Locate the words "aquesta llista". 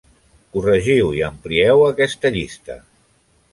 1.91-2.81